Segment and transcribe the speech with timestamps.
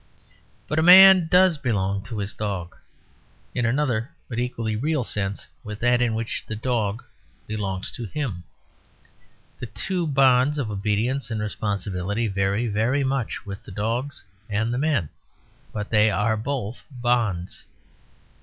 [0.67, 2.75] But a man does belong to his dog,
[3.53, 7.03] in another but an equally real sense with that in which the dog
[7.45, 8.43] belongs to him.
[9.59, 14.79] The two bonds of obedience and responsibility vary very much with the dogs and the
[14.79, 15.07] men;
[15.71, 17.65] but they are both bonds.